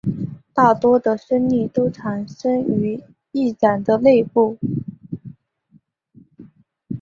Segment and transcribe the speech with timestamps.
[0.51, 3.03] 大多的升力都产生于
[3.33, 4.57] 翼展的内部。